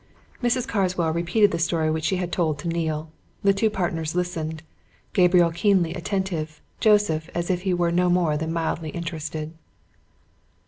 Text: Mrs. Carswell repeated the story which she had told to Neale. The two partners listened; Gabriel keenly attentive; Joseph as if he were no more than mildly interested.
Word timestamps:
Mrs. 0.41 0.67
Carswell 0.67 1.13
repeated 1.13 1.51
the 1.51 1.59
story 1.59 1.91
which 1.91 2.05
she 2.05 2.15
had 2.15 2.31
told 2.31 2.57
to 2.57 2.67
Neale. 2.67 3.11
The 3.43 3.53
two 3.53 3.69
partners 3.69 4.15
listened; 4.15 4.63
Gabriel 5.13 5.51
keenly 5.51 5.93
attentive; 5.93 6.59
Joseph 6.79 7.29
as 7.35 7.51
if 7.51 7.61
he 7.61 7.73
were 7.75 7.91
no 7.91 8.09
more 8.09 8.35
than 8.35 8.51
mildly 8.51 8.89
interested. 8.89 9.53